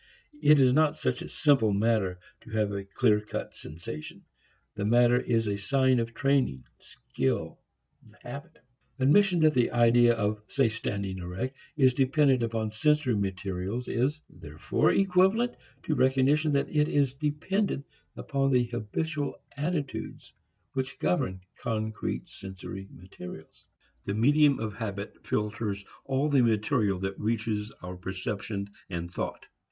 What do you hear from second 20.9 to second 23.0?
govern concrete sensory